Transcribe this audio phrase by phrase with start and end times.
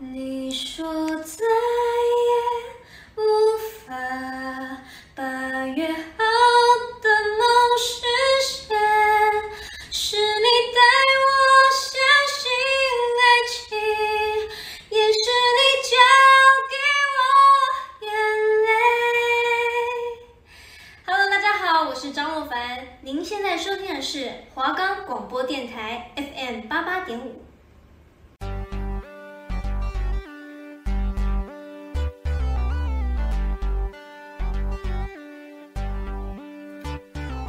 [0.00, 1.20] 你说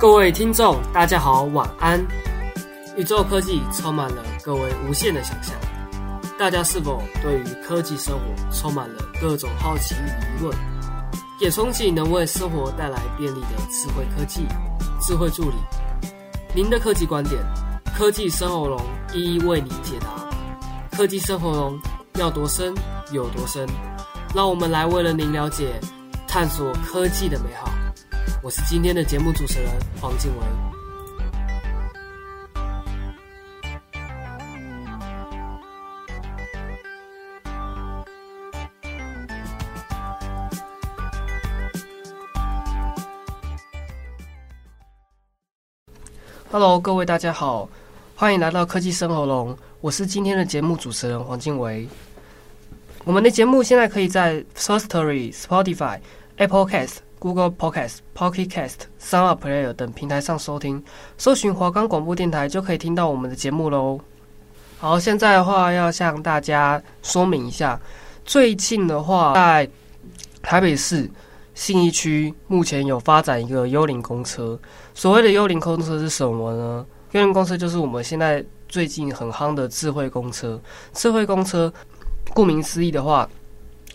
[0.09, 2.03] 各位听众，大家好，晚安。
[2.97, 5.55] 宇宙科技充满了各位无限的想象，
[6.35, 10.07] 大家是否对于科技生活充满了各种好奇与
[10.41, 10.57] 疑问？
[11.39, 14.47] 也憧憬能为生活带来便利的智慧科技、
[14.99, 15.57] 智慧助理。
[16.55, 17.39] 您的科技观点，
[17.95, 18.81] 科技生活龙
[19.13, 20.27] 一一为您解答。
[20.97, 21.79] 科技生活龙
[22.15, 22.73] 要多深
[23.11, 23.63] 有多深，
[24.33, 25.79] 让我们来为了您了解、
[26.27, 27.68] 探索科技的美好。
[28.41, 30.47] 我是今天的节目主持人黄静文。
[46.49, 47.69] Hello，各位大家好，
[48.15, 49.55] 欢迎来到科技生活龙。
[49.81, 51.85] 我是今天的节目主持人黄静维。
[53.03, 55.99] 我们的节目现在可以在 Firstory、Spotify、
[56.37, 57.08] Apple Cast。
[57.19, 60.81] Google Podcast、Pocket Cast、Sound Player 等平台上收听，
[61.17, 63.99] 搜寻华冈广播电台就可以听到我们的节目喽。
[64.79, 67.79] 好，现在的话要向大家说明一下，
[68.23, 69.69] 最近的话在
[70.41, 71.11] 台北市
[71.53, 74.57] 信义区目前有发展一个幽灵公车。
[74.95, 76.85] 所谓的幽灵公车是什么呢？
[77.11, 80.57] 幽灵公车就是我们现在最近很夯的智慧公车。
[80.93, 81.71] 智慧公车
[82.33, 83.29] 顾名思义的话。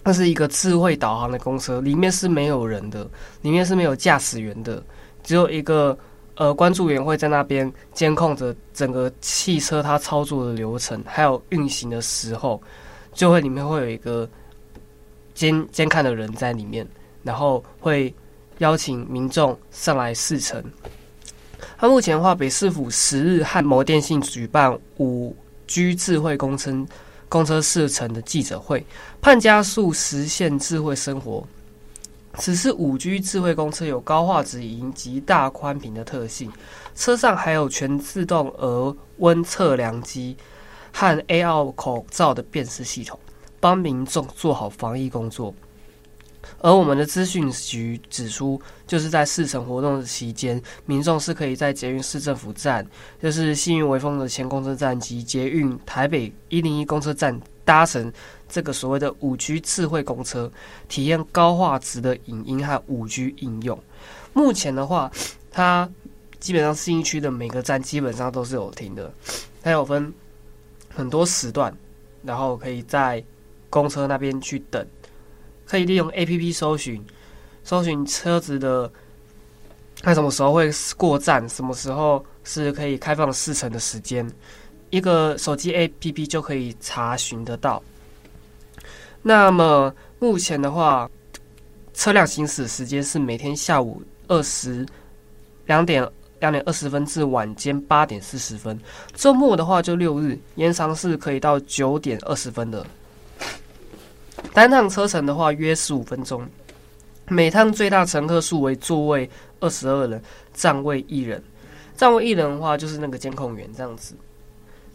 [0.07, 3.09] 那是一个智慧导航的公车，里面是没有人的，
[3.41, 4.85] 里面是没有驾驶员的，
[5.23, 5.99] 只有一个
[6.35, 12.63] 呃关注员会在那边监控着整个汽车它操作的流程，还有运行的时候，
[13.15, 14.29] 就会里面会有一个
[15.33, 16.87] 监监看的人在里面，
[17.23, 18.15] 然后会
[18.59, 20.63] 邀请民众上来试乘。
[21.81, 25.35] 那目前的话，北市府十日和摩电信举办五
[25.67, 26.87] G 智慧工程。
[27.35, 28.87] 公车试乘的记者会，
[29.21, 31.45] 盼加速实现智慧生活。
[32.35, 36.49] 此次五 G 智慧公车有高画质影及大宽屏的特性，
[36.95, 40.37] 车上还有全自动额温测量机
[40.93, 43.19] 和 AR 口罩的辨识系统，
[43.59, 45.53] 帮民众做好防疫工作。
[46.59, 52.87] 而我们的资讯局指出，就是在试乘活动的期间，民众是可以在捷运市政府站，
[53.21, 58.13] 就是信义微风的前公车站及捷运台北一零一公车站搭乘
[58.49, 60.51] 这个所谓的五 G 智慧公车，
[60.89, 63.79] 体验高画质的影音和五 G 应用。
[64.33, 65.11] 目前的话，
[65.51, 65.89] 它
[66.41, 69.13] 基本上信义区的每个站基本上都是有停的，
[69.63, 70.13] 它有分
[70.95, 71.75] 很多时段，
[72.23, 73.23] 然后可以在
[73.71, 74.87] 公车那边去等。
[75.67, 77.05] 可以利用 APP 搜寻，
[77.63, 78.91] 搜寻车子的，
[80.03, 84.31] 看什么时候会过站，什么时候是可以开放试乘的时间，
[84.91, 87.83] 一个手机 APP 就可以查询得到。
[89.23, 91.11] 那么目前的话，
[91.95, 94.87] 车辆行驶时间是每天下午二十
[95.67, 96.07] 两点
[96.41, 98.79] 两点二十分至晚间八点四十分，
[99.15, 102.87] 周末的话就六日延长是可以到九点二十分的。
[104.53, 106.47] 单趟车程的话约十五分钟，
[107.29, 109.29] 每趟最大乘客数为座位
[109.59, 110.23] 二十二人，
[110.53, 111.43] 站位一人。
[111.97, 114.15] 站位一人的话就是那个监控员这样子。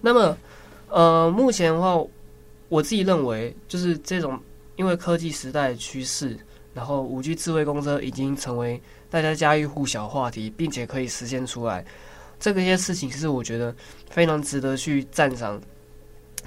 [0.02, 0.38] 那么，
[0.90, 2.02] 呃，目前的话，
[2.70, 4.40] 我自己认为就是这种，
[4.76, 6.38] 因为科技时代的趋势，
[6.74, 11.86] 然后五 G 智慧公车已经成为大家家喻户晓话题，并且可以实现出来。
[12.40, 13.76] 这个些事情是我觉得
[14.10, 15.60] 非常值得去赞赏。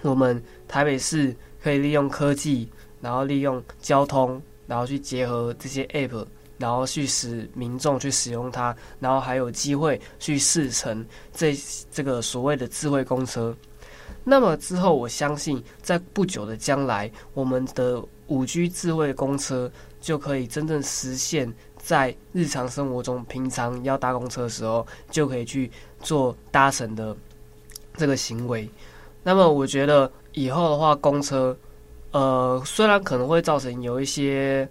[0.00, 2.68] 我们台北市可以利用科技。
[3.02, 6.24] 然后利用交通，然后去结合这些 App，
[6.56, 11.04] 然后去使民众去使用它，然后还有机会去试乘
[11.34, 11.54] 这
[11.90, 13.54] 这个所谓的智慧公车。
[14.22, 19.68] 那么之后，我相信在不久的将来，我们的五 G 智慧公车
[20.00, 25.68] 就可以真正实现，在日常生活中，平常要搭公车的时候，就可以去
[26.00, 27.16] 做搭乘的
[27.96, 28.70] 这个行为。
[29.24, 31.56] 那么我觉得以后的话，公车。
[32.12, 34.68] 呃，虽然可能会造成有一些，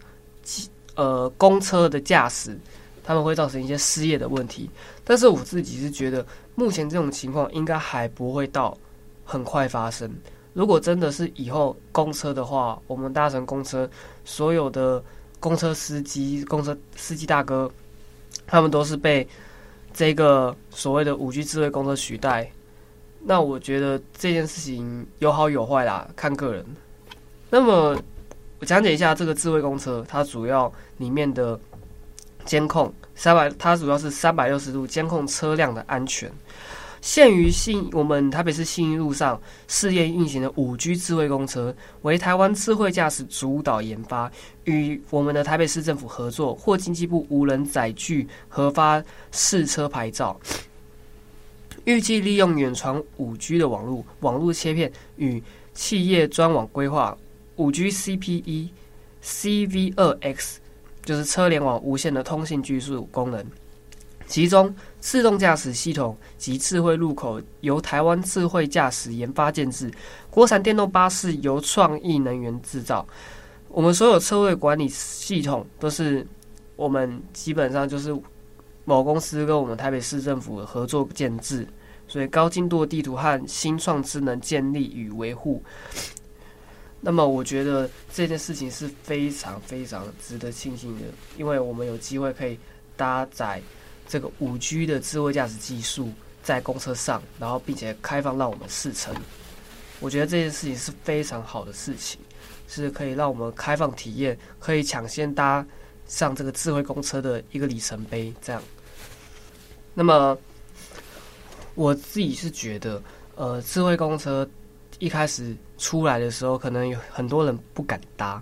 [0.95, 2.57] 呃，公车的驾驶，
[3.03, 4.69] 他们会造成一些失业的问题，
[5.03, 8.77] 但是我自己是觉得，目前这种情况应该还不会到
[9.25, 10.09] 很快发生。
[10.53, 13.89] 如果真的是以后公车的话，我们搭乘公车，
[14.25, 15.03] 所有的
[15.39, 17.71] 公车司机、公车司机大哥，
[18.45, 19.27] 他们都是被
[19.93, 22.51] 这个所谓的五 G 智慧公车取代。
[23.23, 26.65] 那我觉得这件事情有好有坏啦，看个人。
[27.51, 27.95] 那么
[28.59, 31.59] 我讲解一下这个智慧公车，它主要里面的
[32.45, 36.31] 监控三百，它主要是三百六十度监控车辆的安全。
[37.01, 44.31] 限于信我们台北市信义路上试验运行的五 G 智慧公车，为台湾智慧驾驶主导研发，
[44.65, 50.39] 与我们的台北市政府合作，获经济部无人载具核发试车牌照。
[51.85, 55.41] 预计利用远传五 G 的网络网络切片与
[55.73, 57.17] 企业专网规划
[57.61, 58.69] 五 G CPE
[59.23, 60.55] CV2X，
[61.05, 63.45] 就是车联网无线的通信技术功能。
[64.25, 69.91] 其中，自动驾驶系统及智慧路口由台湾智慧驾驶研发建制，
[70.31, 73.05] 国产电动巴士由创意能源制造。
[73.67, 76.25] 我们所有车位管理系统都是
[76.75, 78.11] 我们基本上就是
[78.85, 81.67] 某公司跟我们台北市政府合作建制，
[82.07, 85.61] 所以高精度地图和新创智能建立与维护。
[87.01, 91.05] 那么，我觉得这件事情是非常非常值得庆幸的，
[91.37, 92.57] 因为我们有机会可以
[92.95, 93.61] 搭载。
[94.07, 96.11] 这个五 G 的智慧驾驶技术
[96.43, 99.15] 在公车上，然后并且开放让我们试乘，
[100.01, 102.19] 我觉得这件事情是非常好的事情，
[102.67, 105.65] 是可以让我们开放体验，可以抢先搭
[106.07, 108.33] 上这个智慧公车的一个里程碑。
[108.41, 108.61] 这样，
[109.93, 110.37] 那么
[111.75, 113.01] 我自己是觉得，
[113.35, 114.45] 呃，智慧公车
[114.99, 118.41] 一开始出来的时候，可能有很多人不敢搭，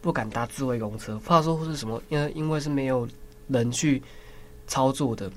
[0.00, 3.06] 不敢搭智慧公车，怕说是什么，因为因为是没有
[3.48, 4.02] 人去。
[4.70, 5.32] 操作的，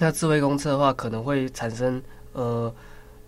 [0.00, 2.02] 那智慧公车的话，可能会产生
[2.32, 2.74] 呃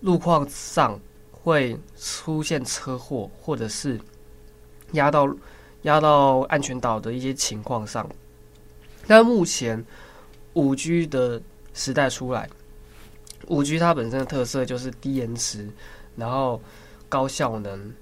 [0.01, 0.99] 路况上
[1.31, 4.01] 会出现车祸，或者是
[4.95, 5.33] 压到
[5.83, 8.05] 压到安全岛的一些情况上。
[9.07, 9.87] 但目前
[10.55, 11.41] 五 G 的
[11.73, 12.51] 时代出来，
[13.47, 15.71] 五 G 它本身的特色就是低延迟，
[16.17, 16.61] 然后
[17.13, 17.93] 高效能，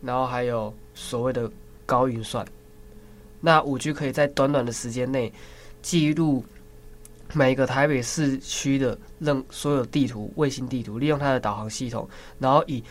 [0.00, 1.50] 然后还有所谓的
[1.84, 2.46] 高运算。
[3.40, 5.32] 那五 G 可以在短短的时间内。
[5.82, 6.44] 记录
[7.32, 12.84] 每个台北市区的任所有地图、卫星地图，利用它的导航系统，然后以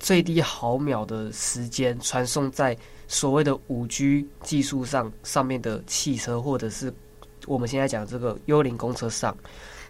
[0.00, 2.76] 最低毫秒的时间传送在
[3.06, 6.92] 所谓的五 G 技术上上面的汽车，或者是
[7.46, 9.34] 我们现在讲这个幽灵公车上。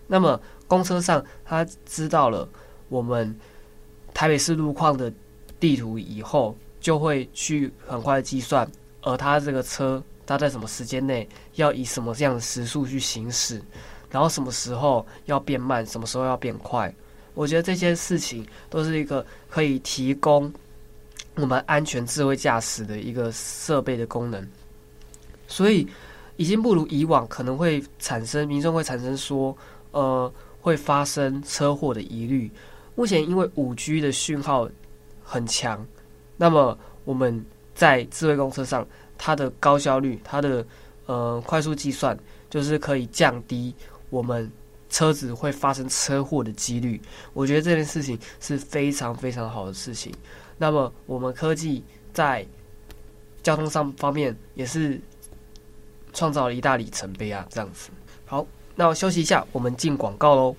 [0.07, 0.39] 那么
[0.69, 2.47] 公车上，它知道了
[2.91, 3.35] 我们
[4.15, 5.13] 台北市路况的
[5.61, 8.67] 地图以后，就会去很快计算，
[9.03, 10.03] 而它这个车。
[10.27, 13.61] 它在什么时间内要以什么这样的时速去行驶，
[14.11, 16.91] 然后什么时候要变慢，什么时候要变快？
[17.35, 20.51] 我觉得这些事情都是一个可以提供
[21.35, 24.49] 我们安全智慧驾驶的一个设备的功能。
[25.47, 25.87] 所以
[26.39, 29.55] 已经不如以往，可能会产生民众会产生说，
[29.91, 30.33] 呃，
[30.63, 32.51] 会发生车祸的疑虑。
[32.95, 34.69] 目前因为五 G 的讯号
[35.23, 35.87] 很强，
[36.37, 37.45] 那么我们
[37.75, 38.87] 在智慧公车上。
[39.17, 40.67] 它的高效率，它的
[41.07, 42.19] 呃快速计算，
[42.51, 43.73] 就是可以降低
[44.11, 44.51] 我们
[44.91, 47.01] 车子会发生车祸的几率。
[47.33, 50.13] 我觉得这件事情是非常非常好的事情。
[50.59, 52.45] 那么我们科技在
[53.41, 55.01] 交通上方面也是
[56.13, 57.91] 创造了一大里程碑啊，这样子。
[58.27, 60.57] 好，那我休息一下，我们进广告喽。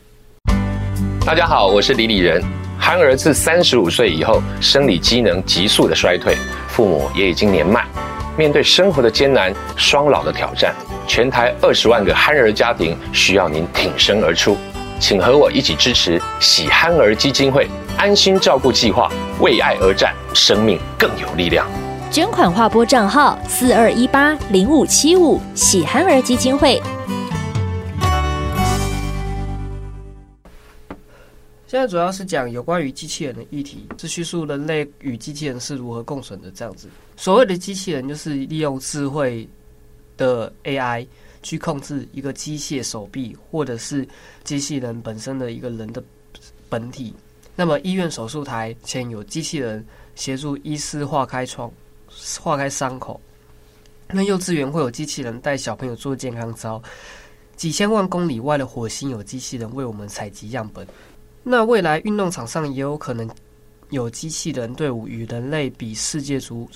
[1.25, 2.39] 大家好，我是李李仁。
[2.77, 7.83] 憨儿自三十五岁以后，生理机能急速的衰退，父母也已经年迈。
[8.37, 10.71] 面对生活的艰难、双老的挑战，
[11.07, 14.55] 全台二十万个憨儿家庭需要您挺身而出，
[14.99, 17.67] 请和我一起支持喜憨儿基金会
[17.97, 21.65] 安心照顾计划，为爱而战，生命更有力量。
[22.11, 26.79] 捐款划拨账号四二一八零五七五喜憨儿基金会。
[31.75, 36.87] 现在主要是讲有关于机器人的议题，是叙述人类与机器人是如何共存的这样子。
[37.17, 39.45] 所谓的机器人，就是利用智慧
[40.15, 41.05] 的 AI
[41.43, 44.07] 去控制一个机械手臂，或者是
[44.45, 46.01] 机器人本身的一个人的
[46.69, 47.13] 本体。
[47.57, 51.69] 那么医院手术台前有机器人协助医师化开创、
[52.39, 53.19] 化开伤口。
[54.07, 56.81] 那幼稚园会有机器人带小朋友做健康操。
[57.57, 60.87] 几千万公里外的火星有机器人为我们采集样本。
[61.47, 63.29] 那未来运动场上也有可能
[63.91, 66.67] 有机器人队伍与人类比世界足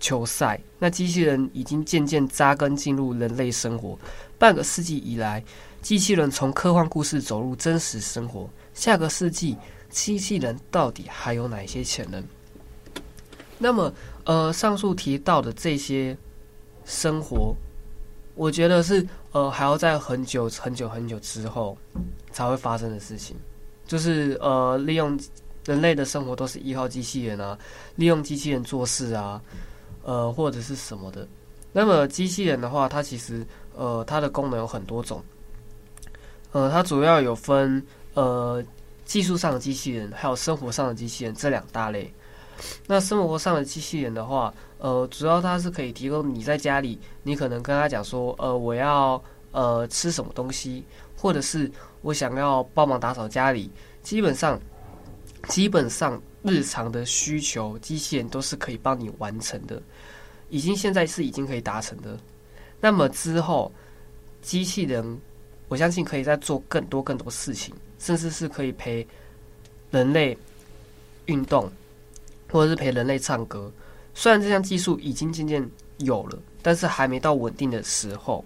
[0.00, 0.58] 球赛。
[0.78, 3.98] 那机器人已经渐渐扎根进入人类生活。
[4.38, 5.44] 半个世纪以来，
[5.82, 8.48] 机器人从科幻故事走入真实生活。
[8.72, 9.54] 下个世纪，
[9.90, 12.24] 机器人到底还有哪些潜能？
[13.58, 13.92] 那么，
[14.24, 16.16] 呃，上述提到的这些
[16.86, 17.54] 生活，
[18.34, 21.76] 我觉得是呃，还要在很久很久很久之后
[22.32, 23.36] 才会发生的事情，
[23.90, 25.18] 就是呃，利用
[25.66, 27.58] 人类的生活都是依靠机器人啊，
[27.96, 29.42] 利用机器人做事啊，
[30.04, 31.26] 呃，或者是什么的。
[31.72, 33.44] 那么，机器人的话，它其实
[33.74, 35.20] 呃，它的功能有很多种，
[36.52, 38.62] 呃，它主要有分呃。
[39.10, 42.14] 技术上的机器人，还有生活上的机器人这两大类。
[42.86, 49.20] 那生活上的机器人的话，呃，主要它是可以提供你在家里，你可能跟他讲说，呃，我要
[49.50, 50.84] 呃吃什么东西，
[51.16, 51.68] 或者是
[52.02, 53.70] 我想要帮忙打扫家里，
[54.02, 54.60] 基本上
[55.48, 59.82] 基本上日常的需求，机器人都是可以帮你完成的，
[60.48, 62.18] 已经现在是已经可以达成的。
[62.80, 63.72] 那么之后，
[64.42, 65.18] 机器人
[65.68, 67.74] 我相信可以再做更多更多事情。
[68.00, 69.06] 甚至是可以陪
[69.90, 70.34] 人类
[71.26, 71.70] 运动，
[72.50, 73.70] 或者是陪人类唱歌。
[74.14, 78.42] 虽然这项技术已经渐渐有了，但是还没到稳定的时候。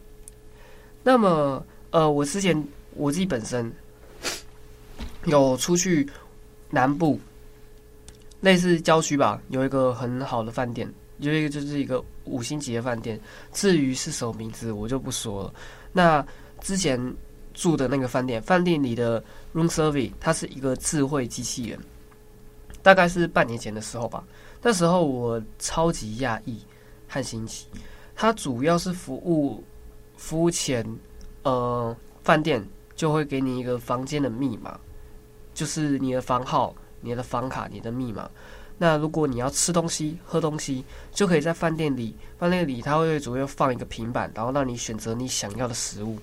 [1.05, 2.67] 那么，呃，我之前
[2.97, 3.73] 我自己本身
[5.25, 6.09] 有出去
[6.71, 7.19] 南部，
[8.41, 13.21] 类似郊区吧，有一个很好的饭店，有一个就是一个五星级的饭店。
[13.53, 15.55] 至于是什么名字，我就不说了。
[15.93, 16.27] 那
[16.61, 17.15] 之前。
[17.57, 19.23] 住的那个饭店，饭店里的
[19.55, 21.79] room service，它是一个智慧机器人。
[22.83, 24.25] 大概是半年前的时候吧，
[24.61, 26.59] 那时候我超级讶异
[27.07, 27.69] 和新奇。
[28.17, 29.63] 它主要是服务
[30.17, 30.85] 服务前，
[31.45, 32.61] 呃，饭店
[32.95, 34.79] 就会给你一个房间的密码，
[35.53, 38.31] 就是你的房号、你的房卡、你的密码。
[38.77, 46.19] 那如果你要吃东西、喝东西，就可以在饭店里，饭店里它会主要放一个平板，然后让你选择你想要的食物。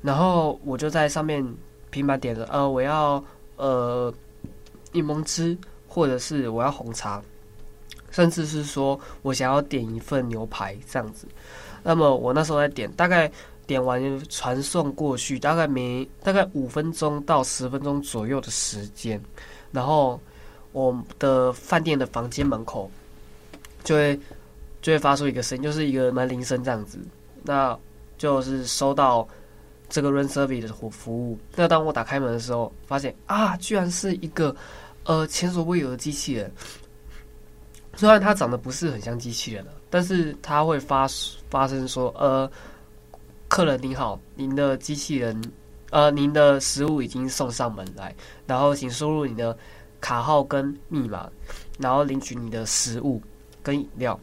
[0.00, 1.46] 然后我就在上面
[1.90, 3.22] 平板点了，呃，我要
[3.56, 4.12] 呃
[4.92, 7.22] 柠檬汁，或者是我要红茶，
[8.10, 11.28] 甚至是说我想要点一份牛排这样子。
[11.82, 13.30] 那么我那时候在点，大概
[13.70, 19.22] 点完就传送过去，大概没大概五分钟到十分钟左右的时间，
[19.70, 20.20] 然后
[20.72, 22.90] 我的饭店的房间门口
[23.84, 24.18] 就会
[24.82, 26.98] 就会发出一个声音，就是一个门铃声这样子，
[27.44, 27.78] 那
[28.18, 29.28] 就是收到。
[29.92, 34.54] 这个 room service 的服务，那当我打开门的时候，发现啊，居然是一个
[35.02, 36.48] 呃前所未有的机器人。
[37.96, 41.08] 虽然它长得不是很像机器人，但是它会发
[41.50, 42.48] 发声说：“呃，
[43.50, 45.38] 客人您好，您的机器人，
[45.90, 48.14] 呃，您的食物已经送上门来，
[48.46, 49.54] 然后请输入你的
[50.00, 51.28] 卡号跟密码，
[51.76, 53.20] 然后领取你的食物
[53.60, 54.18] 跟饮料。”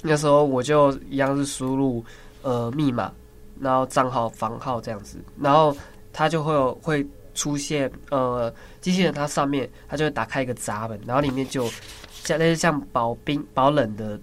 [0.00, 2.02] 那时候我就一样是输入
[2.42, 3.12] 呃密码。
[3.58, 5.74] 然后账号房号这样子，然后
[6.12, 11.66] 它就会有会出现呃机器人，它上面它就会打开一个闸门，然后里面就
[12.10, 14.20] 像类似像保冰保冷的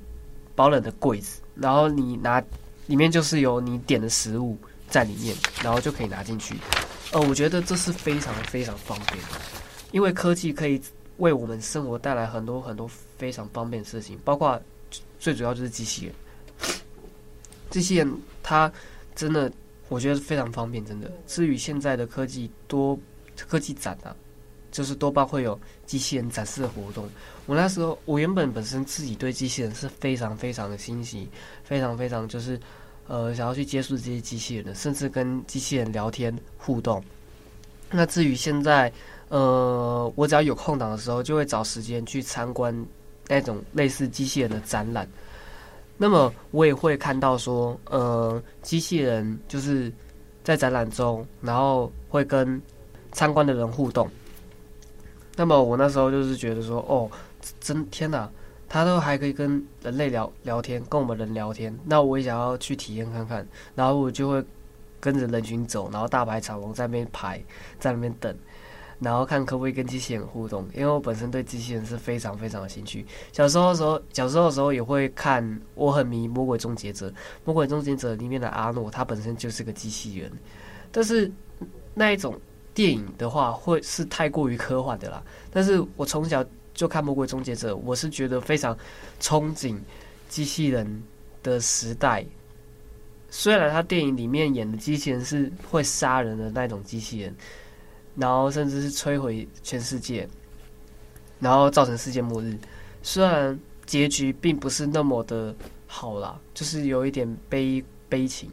[0.53, 2.39] 保冷的柜子，然后你拿
[2.88, 4.58] 里面就是有你点的食物
[4.90, 6.56] 在里面，然后就可以拿进去。
[7.12, 9.40] 呃，我觉得这是非常非常方便的，
[9.92, 10.82] 因为科技可以
[11.18, 14.60] 为我们生活带来很多很多非常方便的事情，包括
[15.20, 16.16] 最主要就是机器人，
[17.70, 18.12] 机器人
[18.42, 18.72] 它。
[19.16, 19.52] 真的，
[19.90, 20.84] 我觉得非常方便。
[20.84, 23.00] 真的，至于现在的科技多
[23.38, 24.10] 科技展啊，
[24.74, 27.08] 就是多半会有机器人展示的活动。
[27.46, 31.30] 我那时候，我原本本身自己对机器人是非常非常的欣喜，
[31.63, 32.60] 非常非常就是
[33.08, 37.03] 呃想要去接触这些机器人的，甚至跟机器人聊天互动。
[37.92, 38.92] 那至于现在，
[39.30, 42.75] 呃，我只要有空档的时候，就会找时间去参观
[43.27, 45.08] 那种类似机器人的展览。
[45.96, 49.94] 那么我也会看到说，呃，机器人就是
[50.44, 52.60] 在展览中，然后会跟
[53.12, 54.10] 参观的人互动。
[55.36, 57.10] 那么我那时候就是觉得说，哦，
[57.60, 58.30] 真天哪，
[58.70, 61.78] 他都还可以跟人类聊聊天，跟我们人聊天。
[61.86, 64.44] 那我也想要去体验看看，然后我就会
[65.00, 67.44] 跟着人群走，然后大排长龙在那边排，
[67.80, 68.36] 在那边等。
[69.00, 73.06] 然后看可不可以跟机器人互动，因为我本身对机器人是非常非常有兴趣。
[73.34, 77.10] 小时候的时候，小时候的时候也会看，我很迷《魔鬼终结者》。
[77.44, 80.32] 《魔鬼终结者》里面的阿诺，他本身就是个机器人。
[80.90, 81.30] 但是
[81.94, 82.40] 那一种
[82.74, 85.24] 电影的话，会是太过于科幻的啦。
[85.51, 88.77] 但是我从小就看《魔鬼终结者》，我是觉得非常
[89.22, 89.77] 憧憬
[90.30, 91.03] 机器人
[91.42, 92.25] 的时代。
[93.30, 97.36] 虽然他电影里面演的机器人是会杀人的那种机器人。
[98.15, 100.30] 然后甚至是摧毁全世界，
[101.39, 102.56] 然后造成世界末日。
[103.01, 105.51] 虽然结局并不是那么的
[105.88, 108.51] 好啦，就是有一点悲悲情，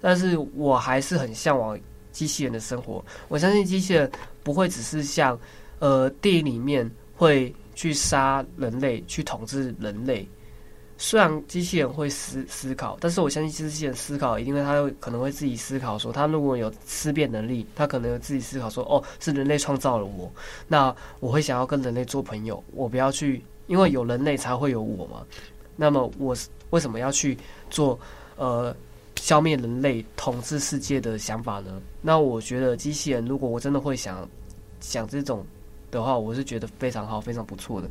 [0.00, 1.78] 但是我还是很向往
[2.16, 3.04] 机器人的生活。
[3.28, 4.10] 我相信机器人
[4.42, 5.38] 不会只是像
[5.80, 10.26] 呃电影里面会去杀人类，去统治人类。
[10.96, 20.32] 虽然机器人会思思考，但是我相信机器人思考一定会，他可能会自己思考说，他如果有思辨能力，他可能有自己思考说，哦，是人类创造了我，
[20.66, 25.22] 那我会想要跟人类做朋友，我不要去，因为有人类才会有我嘛。
[25.76, 26.34] 那么我
[26.70, 27.36] 为什么要去
[27.68, 28.00] 做
[28.36, 28.74] 呃
[29.16, 31.80] 消灭人类、统治世界的想法呢？
[32.00, 34.28] 那我觉得机器人如果我真的会想
[34.80, 35.44] 想这种
[35.90, 37.90] 的话，我是觉得非常好、非常不错的。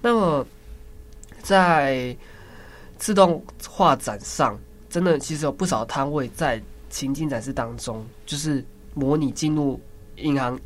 [0.00, 0.46] 那么。
[1.42, 2.14] 在
[2.98, 4.58] 自动化展上，
[4.90, 8.62] 真的其实有不少摊位在情境展示当中，就是
[8.92, 9.80] 模拟进入
[10.16, 10.60] 银行，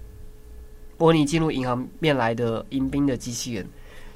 [0.98, 3.64] 模拟进入银行面来的迎宾的机器人，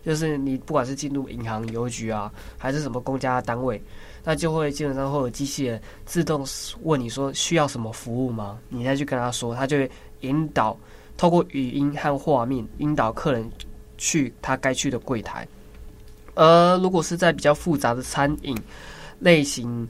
[0.04, 3.82] 就是你不管是进入银行、邮局啊，还是什么公家单位，
[4.24, 6.46] 那就会基本上会有机器人自动
[6.82, 8.58] 问你说需要什么服务吗？
[8.68, 9.90] 你再去跟他说，他就会
[10.20, 10.76] 引导，
[11.16, 13.50] 透过语音和画面引导客人
[13.98, 15.46] 去他该去的柜台。
[16.34, 18.56] 而如果是在比较复杂的餐饮
[19.18, 19.86] 类型、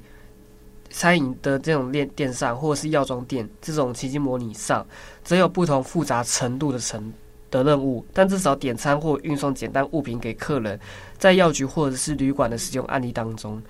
[0.90, 4.84] 餐饮的这种店店上，或者是药妆店这种情境模拟上，
[5.22, 7.12] 则有不同复杂程度的程
[7.50, 8.04] 的任务。
[8.12, 10.78] 但至少点餐或运送简单物品给客人，
[11.18, 13.62] 在药局或者是旅馆的使用案例当中，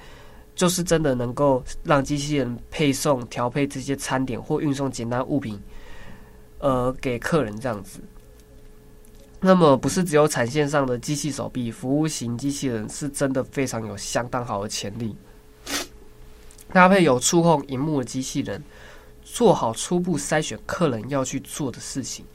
[0.54, 5.60] 就是真的能够让机器人配送、调配这些餐点或运送简单物品，
[6.58, 8.00] 呃，给客人这样子。
[9.40, 15.16] 那么不是只有产线上的机器手臂，服务型机器人是真的非常有相当好的潜力。
[16.72, 18.60] 搭配有触控荧幕的机器人，
[19.22, 22.26] 做好初步筛选客人要去做的事情，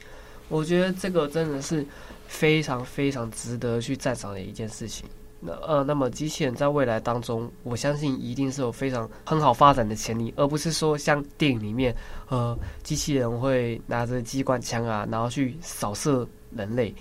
[0.48, 1.84] 我觉得这个真的是
[2.26, 5.08] 非常非常值得去赞赏的一件事情。
[5.40, 11.94] 那呃，那么机器人在未来当中，我相信一定是有非常很好发展的潜力，而不是说像电影里面，
[12.28, 16.26] 呃，机器人会拿着机关枪啊，然后去扫射。
[16.56, 16.94] 人类，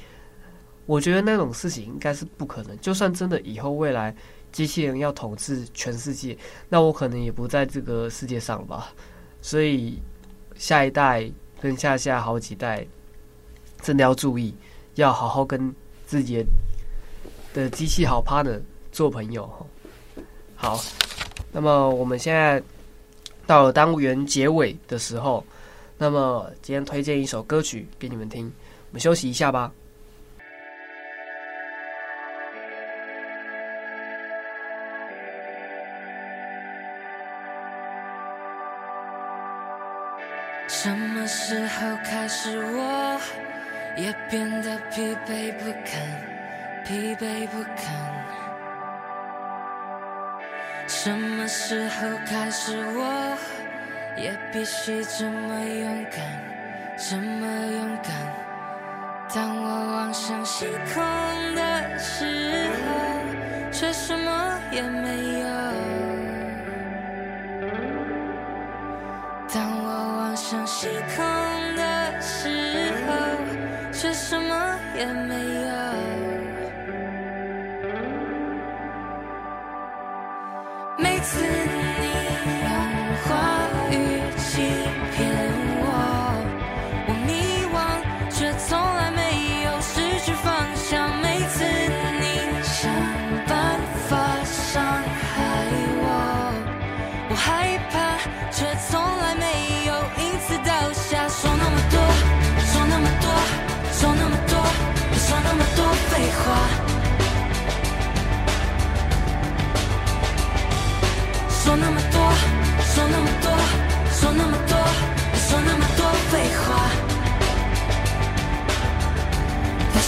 [0.87, 2.75] 我觉得那种事情应该是不可能。
[2.79, 4.11] 就算真的以后未来
[4.51, 6.35] 机器人要统治全世界，
[6.69, 8.91] 那我可能也不在这个世界上吧。
[9.43, 10.01] 所以
[10.55, 12.83] 下一代跟下下好几代，
[13.83, 14.55] 真的要注意，
[14.95, 15.71] 要好好跟
[16.07, 16.43] 自己
[17.53, 18.59] 的机器好 partner
[18.91, 19.47] 做朋友。
[20.55, 20.79] 好，
[21.51, 22.63] 那么我们现在
[23.45, 25.45] 到了单元结尾的时候，
[25.97, 28.45] 那么今天推荐一首歌曲给你们听。
[28.89, 29.71] 我们休息一下吧。
[44.95, 45.99] 疲惫不堪，
[46.85, 47.95] 疲惫不堪？
[50.87, 53.35] 什么时候开始，我
[54.15, 56.21] 也必须这么勇敢，
[56.95, 58.13] 这么勇敢？
[59.33, 61.03] 当我望向星空
[61.55, 62.93] 的时候，
[63.71, 65.47] 却什么也没有。
[69.51, 71.25] 当我望向星空
[71.75, 72.92] 的时候，
[74.03, 75.71] 却什么也没有。
[80.97, 81.41] 每次
[82.01, 82.07] 你
[82.65, 83.31] 用话
[83.91, 83.95] 语
[84.35, 84.92] 欺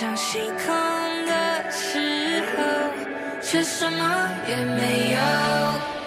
[0.00, 2.62] 像星空的时候，
[3.42, 5.99] 却什么也没有。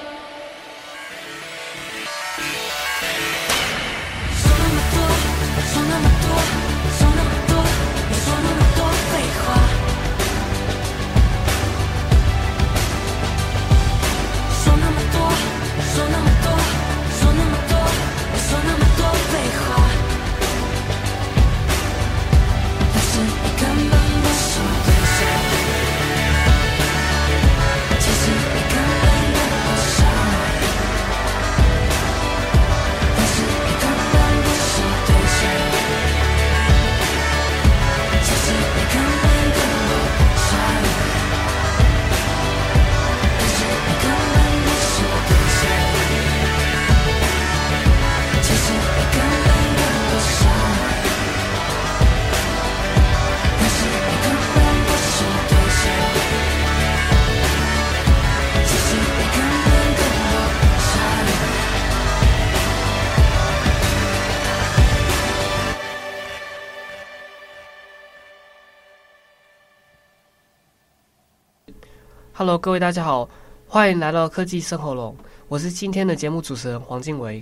[72.44, 73.30] Hello，各位大家好，
[73.70, 75.16] 欢迎来到科技生活龙，
[75.48, 77.42] 我是今天的节目主持人黄静维。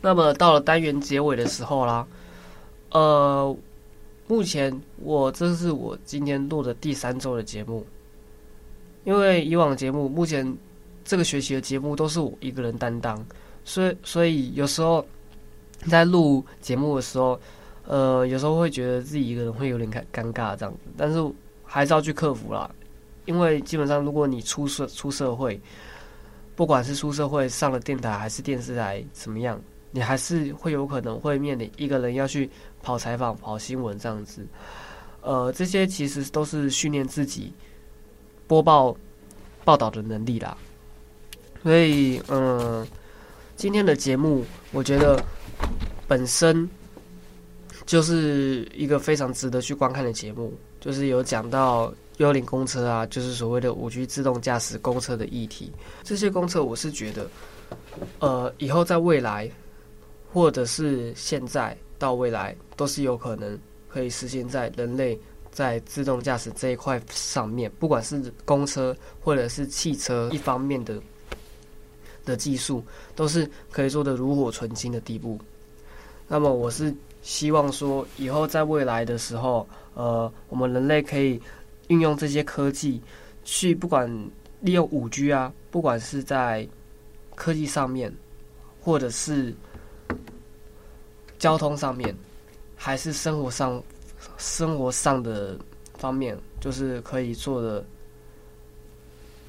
[0.00, 2.06] 那么到了单元结尾的时候啦，
[2.92, 3.54] 呃，
[4.28, 7.86] 目前我这是我今天录的第三周的节目，
[9.04, 10.56] 因为以往节目目前
[11.04, 13.22] 这个学期的节目都是我一个人担当，
[13.62, 15.04] 所以所以有时候
[15.86, 17.38] 在录节目的时候，
[17.86, 21.22] 呃，有时候会觉得自己一个人会有点尴尴尬这样子，但是
[21.62, 22.70] 还是要去克服啦。
[23.26, 25.60] 因为基本上，如果你出社出社会，
[26.54, 29.60] 不管是出社会上了电台还是电视台怎么样，
[29.90, 32.50] 你还是会有可能会面临一个人要去
[32.82, 34.46] 跑采访、跑新闻这样子。
[35.22, 37.52] 呃，这些其实都是训练自己
[38.46, 38.94] 播报
[39.64, 40.56] 报道的能力啦。
[41.62, 42.86] 所以，嗯，
[43.56, 45.24] 今天的节目我觉得
[46.06, 46.68] 本身
[47.86, 51.92] 就是一个非常值得去观看的节目，就是有讲到。
[52.18, 55.72] 幽灵公车啊，就是所谓的五 G 自动驾驶公车的议题。
[56.04, 57.28] 这些公车，我是觉得，
[58.20, 59.50] 呃，以后在未来，
[60.32, 65.18] 或者是现在到未来，都是有可能可以实现在人类
[65.50, 70.96] 在自动驾驶这一块上面，不管是公车或者是汽车一方面的
[72.24, 72.84] 的技术，
[73.16, 75.36] 都是可以做得炉火纯青的地步。
[76.28, 81.42] 那么，我是希望说，以后在未来的时候，呃，我们人类可以。
[81.88, 83.00] 运用这些科技，
[83.44, 84.10] 去不管
[84.60, 86.66] 利用五 G 啊，不管是在
[87.34, 88.12] 科技上面，
[88.80, 89.54] 或者是
[91.38, 92.14] 交通上面，
[92.74, 93.82] 还是生活上
[94.38, 95.58] 生活上的
[95.98, 97.84] 方面，就是可以做的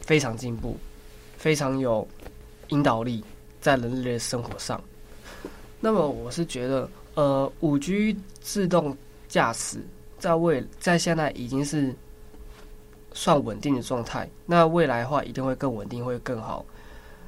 [0.01, 0.77] 非常进步，
[1.37, 2.05] 非常有
[2.69, 3.23] 引导力
[3.61, 4.83] 在人类的生活上。
[5.79, 8.97] 那么我是觉得，呃，五 G 自动
[9.29, 9.77] 驾驶
[10.19, 11.95] 在未在现在已经是。
[13.17, 16.65] 算稳定的状态，那未来的话一定会更稳定，会更好。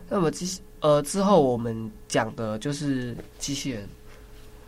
[0.10, 3.88] 那么机呃之后我们讲的就是机器人。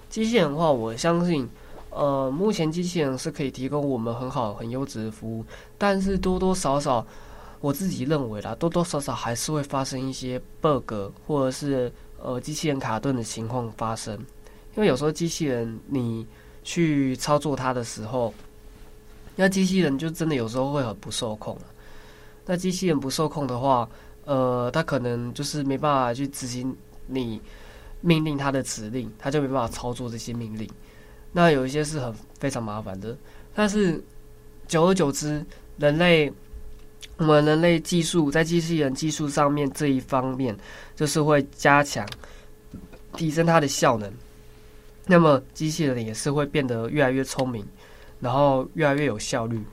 [0.09, 1.47] 机器人的话，我相信
[1.89, 5.43] 呃目前机器人是可以提供我们很好很优质的服务，
[5.77, 7.05] 但是多多少少
[7.59, 10.93] 我自己认为啦，多多少少还是会发生一些 bug
[11.27, 14.17] 或者是呃机器人卡顿的情况发生，
[14.75, 16.25] 因为有时候机器人你
[16.63, 18.33] 去操作它的时候。
[19.41, 21.57] 那机器人就真的有时候会很不受控。
[22.45, 23.89] 那机器人不受控的话，
[24.25, 26.75] 呃，它可能就是没办法去执行
[27.07, 27.41] 你
[28.01, 30.69] 命令它的指令，它就没办法操作这些命令。
[31.31, 33.17] 那有一些是很非常麻烦的。
[33.55, 34.03] 但是
[34.67, 35.41] 久而久之，
[35.77, 36.29] 人类
[37.15, 40.53] 我们人类技术在机器人技术上面这一方面，
[40.97, 42.05] 就是会加强
[43.15, 44.11] 提升它的效能。
[45.05, 47.65] 那么机器人也是会变得越来越聪明。
[48.19, 49.63] 然后越来越有效率，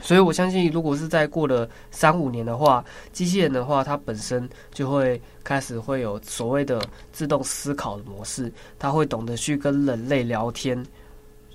[0.00, 6.80] 所以我相信，如果是在过了三五年的话，机器人的话，它本身就会开始会有所谓的
[7.12, 10.80] 自动思考的模式，它会懂得去跟人类聊天，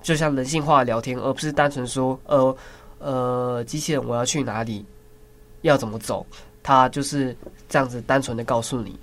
[0.02, 2.58] 就像人性化的聊天，而不是单纯说，呃
[3.00, 4.86] 呃，机器人我要去哪里，
[5.62, 6.26] 要怎么走，
[6.62, 7.34] 它就是
[7.70, 9.00] 这样子单纯的告诉你。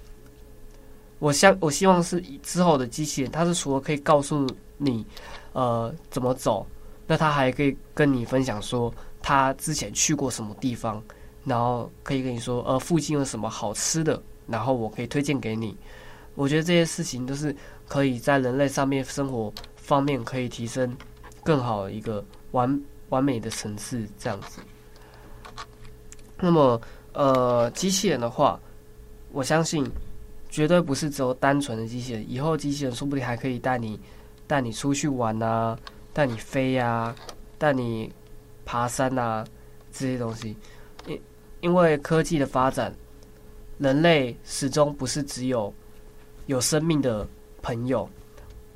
[1.18, 5.06] 我相我希望是之后的机器人，它是除了可以告诉你，
[5.54, 6.66] 呃，怎么走。
[7.10, 11.02] 那他还可以跟你分享说他之前去过什么地方，
[11.44, 15.76] 然后可以跟你说呃附近有什么好吃的，然后我可以推荐给你。
[16.36, 17.52] 我觉得这些事情都是
[17.88, 20.96] 可以在人类上面生活方面可以提升
[21.42, 24.60] 更好一个完完美的层次这样子。
[26.38, 26.80] 那么
[27.12, 28.56] 呃机器人的话，
[29.32, 29.84] 我相信
[30.48, 33.98] 绝对不是只有单纯的机器人，以后机器人说不定还可以带你
[34.46, 35.76] 带你出去玩啊。
[36.12, 37.14] 带你飞呀、
[37.56, 38.12] 带你
[38.64, 39.44] 爬山啊，
[39.92, 40.56] 这些东西，
[41.06, 41.20] 因
[41.60, 42.94] 因为科技的发展，
[43.78, 45.72] 人类始终不是只有
[46.46, 47.26] 有生命的
[47.62, 48.08] 朋友，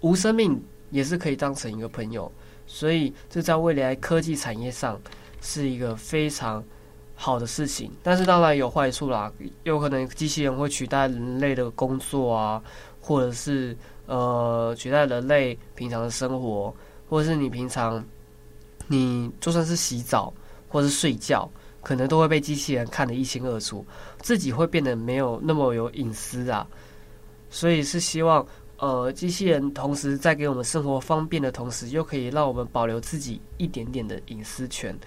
[0.01, 2.31] 无生命也是可以当成一个朋友，
[2.66, 5.01] 所以这在未来科技产业上
[5.40, 6.62] 是一个非常
[7.14, 7.90] 好的事情。
[8.03, 9.33] 但是当然有坏处啦，
[9.64, 12.62] 有可能机器人会取代人类的工作啊，
[13.01, 16.75] 或者是呃取代人类平常的生活。
[17.09, 18.05] 或者是你平常，
[18.88, 20.33] 你就算是洗澡
[20.69, 21.51] 或是睡觉，
[21.83, 23.85] 可能都会被机器人看得一清二楚，
[24.21, 26.67] 自己会变得没有那么有隐私啊。
[27.51, 28.47] 所以是希望，
[28.79, 34.99] 呃，机器人同时在给我们生活方便的同时，又可以让我们保留自己一点点的隐私权。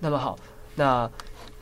[0.00, 0.38] 那么好，
[0.74, 1.10] 那。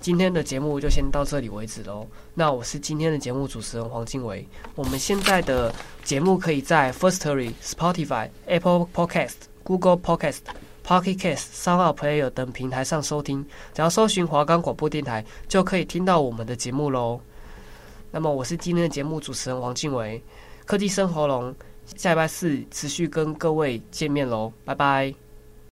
[0.01, 2.07] 今天的节目就先到这里为止喽。
[2.35, 4.47] 那我是今天的节目主持人黄静维。
[4.75, 10.39] 我们现在的节目可以在 Firstory、Spotify、Apple Podcast、Google Podcast、
[10.87, 17.21] Pocket Cast、SoundPlayer 等平台上收听，只要搜寻华冈广播电台，就可以听到我们的节目喽。
[18.13, 20.23] 那么我是今天的节目主持人黄静维，
[20.65, 21.53] 科技生喉咙，
[21.97, 25.26] 下礼拜四持续跟各位见面喽，拜拜。